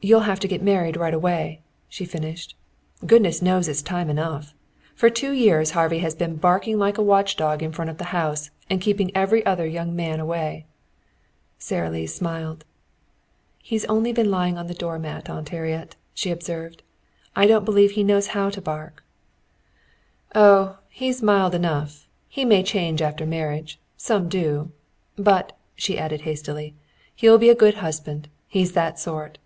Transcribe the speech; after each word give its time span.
"You'll 0.00 0.20
have 0.20 0.38
to 0.40 0.48
get 0.48 0.62
married 0.62 0.96
right 0.96 1.12
away," 1.12 1.60
she 1.88 2.04
finished. 2.04 2.56
"Goodness 3.04 3.42
knows 3.42 3.66
it's 3.66 3.82
time 3.82 4.08
enough! 4.08 4.54
For 4.94 5.10
two 5.10 5.32
years 5.32 5.72
Harvey 5.72 5.98
has 5.98 6.14
been 6.14 6.36
barking 6.36 6.78
like 6.78 6.98
a 6.98 7.02
watchdog 7.02 7.64
in 7.64 7.72
front 7.72 7.90
of 7.90 7.98
the 7.98 8.04
house 8.14 8.50
and 8.70 8.80
keeping 8.80 9.10
every 9.12 9.44
other 9.44 9.66
young 9.66 9.96
man 9.96 10.20
away." 10.20 10.66
Sara 11.58 11.90
Lee 11.90 12.06
smiled. 12.06 12.64
"He's 13.58 13.84
only 13.86 14.12
been 14.12 14.30
lying 14.30 14.56
on 14.56 14.68
the 14.68 14.72
doormat, 14.72 15.28
Aunt 15.28 15.48
Harriet," 15.48 15.96
she 16.14 16.30
observed. 16.30 16.84
"I 17.34 17.48
don't 17.48 17.64
believe 17.64 17.90
he 17.90 18.04
knows 18.04 18.28
how 18.28 18.50
to 18.50 18.62
bark." 18.62 19.02
"Oh, 20.32 20.78
he's 20.88 21.22
mild 21.24 21.56
enough. 21.56 22.06
He 22.28 22.44
may 22.44 22.62
change 22.62 23.02
after 23.02 23.26
marriage. 23.26 23.80
Some 23.96 24.28
do. 24.28 24.70
But," 25.16 25.58
she 25.74 25.98
added 25.98 26.20
hastily, 26.20 26.76
"he'll 27.16 27.36
be 27.36 27.50
a 27.50 27.54
good 27.56 27.74
husband. 27.78 28.28
He's 28.46 28.74
that 28.74 29.00
sort." 29.00 29.38